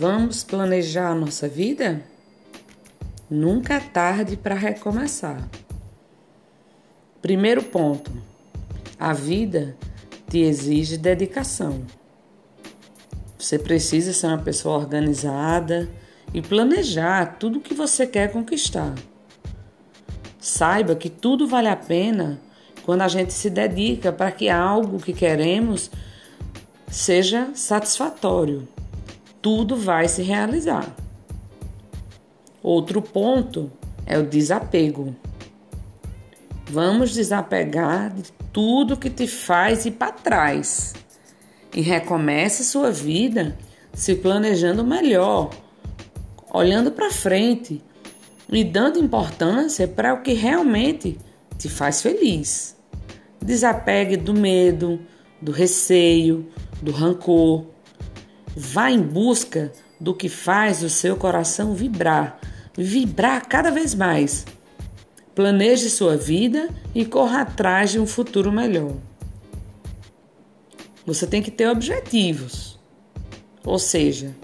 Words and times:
Vamos 0.00 0.44
planejar 0.44 1.08
a 1.08 1.14
nossa 1.16 1.48
vida? 1.48 2.00
Nunca 3.28 3.74
é 3.74 3.80
tarde 3.80 4.36
para 4.36 4.54
recomeçar. 4.54 5.48
Primeiro 7.20 7.64
ponto: 7.64 8.12
a 8.96 9.12
vida 9.12 9.76
te 10.30 10.38
exige 10.38 10.96
dedicação. 10.96 11.82
Você 13.36 13.58
precisa 13.58 14.12
ser 14.12 14.28
uma 14.28 14.38
pessoa 14.38 14.78
organizada 14.78 15.90
e 16.32 16.40
planejar 16.40 17.36
tudo 17.36 17.58
o 17.58 17.60
que 17.60 17.74
você 17.74 18.06
quer 18.06 18.30
conquistar. 18.30 18.94
Saiba 20.38 20.94
que 20.94 21.10
tudo 21.10 21.48
vale 21.48 21.66
a 21.66 21.74
pena 21.74 22.40
quando 22.84 23.02
a 23.02 23.08
gente 23.08 23.32
se 23.32 23.50
dedica 23.50 24.12
para 24.12 24.30
que 24.30 24.48
algo 24.48 25.00
que 25.00 25.12
queremos 25.12 25.90
seja 26.88 27.50
satisfatório 27.52 28.68
tudo 29.40 29.76
vai 29.76 30.08
se 30.08 30.22
realizar. 30.22 30.94
Outro 32.62 33.00
ponto 33.00 33.70
é 34.04 34.18
o 34.18 34.26
desapego. 34.26 35.14
Vamos 36.70 37.14
desapegar 37.14 38.12
de 38.12 38.30
tudo 38.52 38.96
que 38.96 39.08
te 39.08 39.26
faz 39.26 39.86
ir 39.86 39.92
para 39.92 40.12
trás 40.12 40.94
e 41.74 41.80
recomece 41.80 42.64
sua 42.64 42.90
vida 42.90 43.56
se 43.92 44.14
planejando 44.14 44.84
melhor, 44.84 45.50
olhando 46.52 46.90
para 46.90 47.10
frente 47.10 47.82
e 48.50 48.64
dando 48.64 48.98
importância 48.98 49.86
para 49.86 50.14
o 50.14 50.22
que 50.22 50.32
realmente 50.32 51.18
te 51.56 51.68
faz 51.68 52.02
feliz. 52.02 52.76
Desapegue 53.40 54.16
do 54.16 54.34
medo, 54.34 55.00
do 55.40 55.52
receio, 55.52 56.48
do 56.82 56.90
rancor 56.90 57.66
Vá 58.60 58.90
em 58.90 59.00
busca 59.00 59.72
do 60.00 60.12
que 60.12 60.28
faz 60.28 60.82
o 60.82 60.90
seu 60.90 61.16
coração 61.16 61.74
vibrar, 61.74 62.40
vibrar 62.76 63.46
cada 63.46 63.70
vez 63.70 63.94
mais. 63.94 64.44
Planeje 65.32 65.88
sua 65.88 66.16
vida 66.16 66.68
e 66.92 67.04
corra 67.04 67.42
atrás 67.42 67.92
de 67.92 68.00
um 68.00 68.06
futuro 68.06 68.50
melhor. 68.50 68.94
Você 71.06 71.24
tem 71.24 71.40
que 71.40 71.52
ter 71.52 71.68
objetivos, 71.68 72.76
ou 73.64 73.78
seja, 73.78 74.34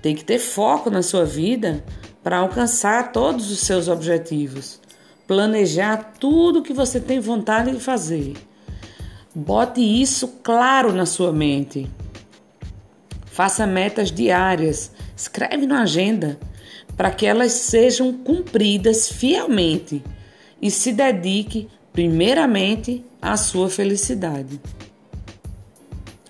tem 0.00 0.14
que 0.14 0.24
ter 0.24 0.38
foco 0.38 0.88
na 0.88 1.02
sua 1.02 1.24
vida 1.24 1.84
para 2.22 2.38
alcançar 2.38 3.10
todos 3.10 3.50
os 3.50 3.58
seus 3.58 3.88
objetivos. 3.88 4.80
Planejar 5.26 6.12
tudo 6.20 6.62
que 6.62 6.72
você 6.72 7.00
tem 7.00 7.18
vontade 7.18 7.72
de 7.72 7.80
fazer. 7.80 8.34
Bote 9.34 9.80
isso 9.80 10.28
claro 10.40 10.92
na 10.92 11.04
sua 11.04 11.32
mente. 11.32 11.90
Faça 13.40 13.66
metas 13.66 14.12
diárias, 14.12 14.92
escreve 15.16 15.66
na 15.66 15.80
agenda 15.80 16.38
para 16.94 17.10
que 17.10 17.24
elas 17.24 17.52
sejam 17.52 18.12
cumpridas 18.12 19.10
fielmente 19.10 20.04
e 20.60 20.70
se 20.70 20.92
dedique 20.92 21.66
primeiramente 21.90 23.02
à 23.18 23.38
sua 23.38 23.70
felicidade. 23.70 24.60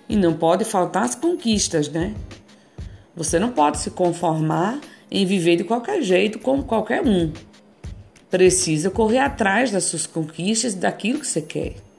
E 0.07 0.15
não 0.15 0.35
pode 0.35 0.63
faltar 0.63 1.03
as 1.03 1.13
conquistas, 1.13 1.89
né? 1.89 2.15
Você 3.13 3.37
não 3.37 3.51
pode 3.51 3.79
se 3.79 3.91
conformar 3.91 4.79
em 5.11 5.25
viver 5.25 5.57
de 5.57 5.65
qualquer 5.65 6.01
jeito 6.01 6.39
como 6.39 6.63
qualquer 6.63 7.01
um. 7.01 7.33
Precisa 8.29 8.89
correr 8.89 9.19
atrás 9.19 9.69
das 9.69 9.83
suas 9.83 10.07
conquistas, 10.07 10.73
daquilo 10.75 11.19
que 11.19 11.27
você 11.27 11.41
quer. 11.41 11.90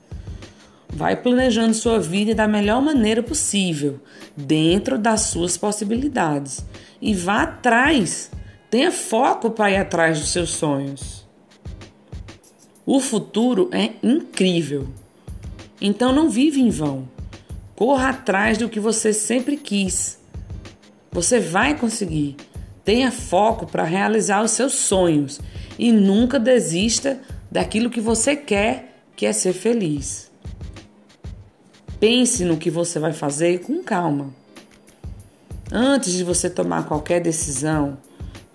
Vai 0.93 1.17
planejando 1.17 1.73
sua 1.73 1.99
vida 1.99 2.35
da 2.35 2.47
melhor 2.47 2.83
maneira 2.83 3.23
possível, 3.23 3.99
dentro 4.37 4.99
das 4.99 5.23
suas 5.23 5.57
possibilidades. 5.57 6.65
E 7.01 7.15
vá 7.15 7.43
atrás. 7.43 8.31
Tenha 8.71 8.93
foco 8.93 9.51
para 9.51 9.71
ir 9.71 9.77
atrás 9.77 10.21
dos 10.21 10.29
seus 10.29 10.51
sonhos. 10.51 11.27
O 12.85 13.01
futuro 13.01 13.71
é 13.73 13.93
incrível. 14.03 14.89
Então 15.81 16.13
não 16.13 16.29
vive 16.29 16.61
em 16.61 16.71
vão. 16.71 17.09
Corra 17.77 18.11
atrás 18.11 18.59
do 18.59 18.69
que 18.69 18.81
você 18.81 19.13
sempre 19.13 19.57
quis. 19.57 20.19
Você 21.11 21.41
vai 21.41 21.77
conseguir. 21.77 22.37
Tenha 22.85 23.13
foco 23.13 23.67
para 23.67 23.85
realizar 23.85 24.43
os 24.43 24.51
seus 24.51 24.75
sonhos 24.75 25.41
e 25.79 25.93
nunca 25.93 26.39
desista 26.39 27.21
daquilo 27.51 27.91
que 27.91 28.01
você 28.01 28.35
quer, 28.35 29.05
que 29.15 29.27
é 29.27 29.33
ser 29.33 29.53
feliz. 29.53 30.32
Pense 32.03 32.45
no 32.45 32.57
que 32.57 32.69
você 32.69 32.99
vai 32.99 33.13
fazer 33.13 33.61
com 33.61 33.81
calma. 33.81 34.35
Antes 35.71 36.13
de 36.15 36.25
você 36.25 36.51
tomar 36.51 36.89
qualquer 36.89 37.21
decisão, 37.21 37.97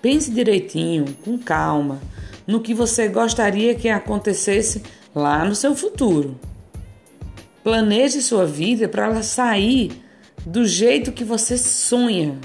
pense 0.01 0.29
direitinho, 0.29 1.15
com 1.23 1.37
calma, 1.37 2.01
no 2.45 2.59
que 2.59 2.73
você 2.73 3.07
gostaria 3.07 3.73
que 3.73 3.87
acontecesse 3.87 4.83
lá 5.15 5.45
no 5.45 5.55
seu 5.55 5.73
futuro. 5.73 6.37
Planeje 7.63 8.21
sua 8.21 8.45
vida 8.45 8.89
para 8.89 9.05
ela 9.05 9.23
sair 9.23 9.93
do 10.45 10.65
jeito 10.65 11.13
que 11.13 11.23
você 11.23 11.57
sonha. 11.57 12.37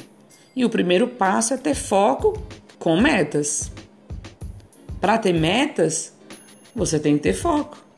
E 0.54 0.64
o 0.64 0.70
primeiro 0.70 1.08
passo 1.08 1.52
é 1.52 1.56
ter 1.56 1.74
foco 1.74 2.40
com 2.78 3.00
metas. 3.00 3.72
Para 5.00 5.18
ter 5.18 5.32
metas, 5.32 6.12
você 6.72 7.00
tem 7.00 7.16
que 7.16 7.24
ter 7.24 7.34
foco. 7.34 7.91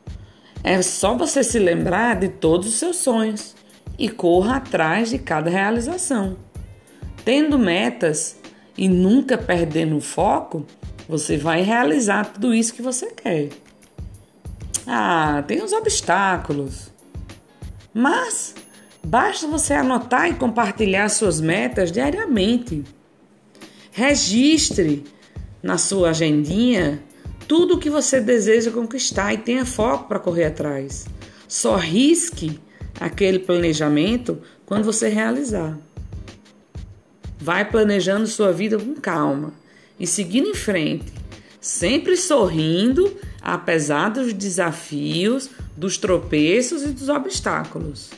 É 0.67 0.81
só 0.81 1.15
você 1.15 1.43
se 1.43 1.59
lembrar 1.59 2.19
de 2.19 2.27
todos 2.27 2.65
os 2.65 2.73
seus 2.73 2.95
sonhos 2.95 3.55
e 3.99 4.09
corra 4.09 4.55
atrás 4.55 5.11
de 5.11 5.19
cada 5.19 5.47
realização. 5.47 6.37
Tendo 7.23 7.59
metas 7.59 8.35
e 8.75 8.89
nunca 8.89 9.37
perdendo 9.37 9.95
o 9.95 10.01
foco, 10.01 10.65
você 11.07 11.37
vai 11.37 11.61
realizar 11.61 12.33
tudo 12.33 12.51
isso 12.51 12.73
que 12.73 12.81
você 12.81 13.11
quer. 13.11 13.49
Ah, 14.87 15.43
tem 15.47 15.61
os 15.61 15.71
obstáculos. 15.71 16.91
Mas 17.93 18.55
basta 19.05 19.45
você 19.45 19.75
anotar 19.75 20.31
e 20.31 20.33
compartilhar 20.33 21.09
suas 21.09 21.39
metas 21.39 21.91
diariamente. 21.91 22.83
Registre 23.91 25.03
na 25.61 25.77
sua 25.77 26.09
agendinha 26.09 27.03
tudo 27.47 27.75
o 27.75 27.79
que 27.79 27.89
você 27.89 28.19
deseja 28.19 28.71
conquistar 28.71 29.33
e 29.33 29.37
tenha 29.37 29.65
foco 29.65 30.07
para 30.07 30.19
correr 30.19 30.45
atrás. 30.45 31.05
Só 31.47 31.75
risque 31.75 32.59
aquele 32.99 33.39
planejamento 33.39 34.41
quando 34.65 34.83
você 34.83 35.07
realizar. 35.09 35.77
Vai 37.39 37.69
planejando 37.69 38.25
sua 38.27 38.51
vida 38.51 38.77
com 38.77 38.95
calma 38.95 39.53
e 39.99 40.07
seguindo 40.07 40.47
em 40.47 40.55
frente, 40.55 41.13
sempre 41.61 42.17
sorrindo, 42.17 43.15
apesar 43.41 44.09
dos 44.09 44.33
desafios, 44.33 45.49
dos 45.77 45.97
tropeços 45.97 46.83
e 46.83 46.87
dos 46.87 47.09
obstáculos. 47.09 48.09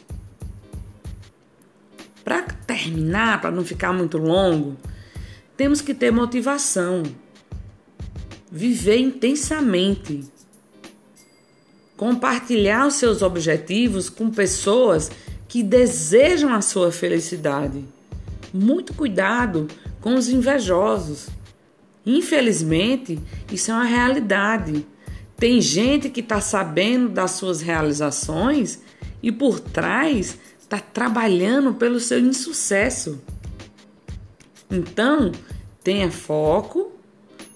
Para 2.23 2.43
terminar, 2.43 3.41
para 3.41 3.51
não 3.51 3.63
ficar 3.63 3.93
muito 3.93 4.17
longo, 4.17 4.77
temos 5.55 5.81
que 5.81 5.93
ter 5.93 6.11
motivação 6.11 7.03
viver 8.57 8.97
intensamente, 8.97 10.23
compartilhar 11.95 12.87
os 12.87 12.95
seus 12.95 13.21
objetivos 13.21 14.09
com 14.09 14.31
pessoas 14.31 15.11
que 15.47 15.61
desejam 15.61 16.51
a 16.51 16.61
sua 16.61 16.91
felicidade. 16.91 17.85
Muito 18.51 18.95
cuidado 18.95 19.67
com 20.01 20.15
os 20.15 20.27
invejosos. 20.27 21.27
Infelizmente, 22.03 23.19
isso 23.51 23.69
é 23.69 23.75
uma 23.75 23.83
realidade. 23.83 24.87
Tem 25.37 25.61
gente 25.61 26.09
que 26.09 26.21
está 26.21 26.41
sabendo 26.41 27.09
das 27.09 27.31
suas 27.31 27.61
realizações 27.61 28.81
e 29.21 29.31
por 29.31 29.59
trás 29.59 30.35
está 30.59 30.79
trabalhando 30.79 31.75
pelo 31.75 31.99
seu 31.99 32.19
insucesso. 32.19 33.21
Então, 34.71 35.31
tenha 35.83 36.09
foco 36.09 36.86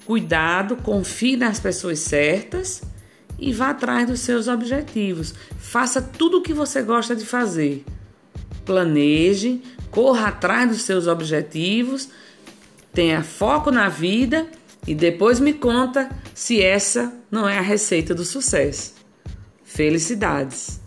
Cuidado, 0.05 0.75
confie 0.77 1.37
nas 1.37 1.59
pessoas 1.59 1.99
certas 1.99 2.81
e 3.37 3.53
vá 3.53 3.69
atrás 3.69 4.07
dos 4.07 4.19
seus 4.19 4.47
objetivos. 4.47 5.33
Faça 5.57 6.01
tudo 6.01 6.39
o 6.39 6.41
que 6.41 6.53
você 6.53 6.81
gosta 6.81 7.15
de 7.15 7.25
fazer. 7.25 7.85
Planeje, 8.65 9.61
corra 9.89 10.29
atrás 10.29 10.69
dos 10.69 10.81
seus 10.81 11.07
objetivos, 11.07 12.09
tenha 12.93 13.23
foco 13.23 13.71
na 13.71 13.89
vida 13.89 14.47
e 14.87 14.95
depois 14.95 15.39
me 15.39 15.53
conta 15.53 16.09
se 16.33 16.61
essa 16.61 17.13
não 17.29 17.47
é 17.47 17.57
a 17.57 17.61
receita 17.61 18.13
do 18.13 18.25
sucesso. 18.25 18.95
Felicidades! 19.63 20.80